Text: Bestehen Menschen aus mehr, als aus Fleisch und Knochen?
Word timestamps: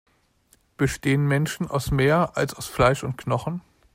Bestehen 0.77 1.27
Menschen 1.27 1.67
aus 1.67 1.91
mehr, 1.91 2.31
als 2.33 2.55
aus 2.55 2.65
Fleisch 2.65 3.03
und 3.03 3.19
Knochen? 3.19 3.61